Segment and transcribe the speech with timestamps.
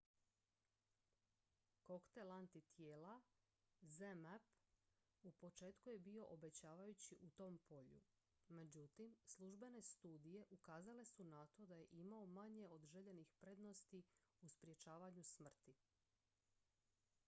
[1.89, 3.11] koktel antitijela
[3.81, 4.47] zmapp
[5.23, 8.01] u početku je bio obećavajući u tom polju
[8.47, 14.03] međutim službene studije ukazale su na to da je imao manje od željenih prednosti
[14.41, 15.77] u sprječavanju smrti